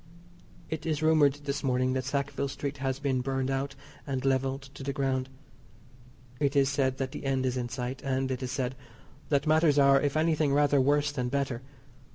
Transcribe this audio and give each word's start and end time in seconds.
It 0.67 0.83
is 0.87 1.03
rumoured 1.03 1.35
this 1.43 1.63
morning 1.63 1.93
that 1.93 2.03
Sackville 2.05 2.47
Street 2.47 2.77
has 2.77 2.97
been 2.97 3.21
burned 3.21 3.51
out 3.51 3.75
and 4.07 4.25
levelled 4.25 4.63
to 4.73 4.81
the 4.81 4.93
ground. 4.93 5.29
It 6.39 6.55
is 6.55 6.69
said 6.69 6.97
that 6.97 7.11
the 7.11 7.23
end 7.23 7.45
is 7.45 7.55
in 7.55 7.69
sight; 7.69 8.01
and, 8.03 8.31
it 8.31 8.41
is 8.41 8.51
said, 8.51 8.73
that 9.29 9.45
matters 9.45 9.77
are, 9.77 10.01
if 10.01 10.17
anything 10.17 10.55
rather 10.55 10.81
worse 10.81 11.11
than 11.11 11.29
better. 11.29 11.61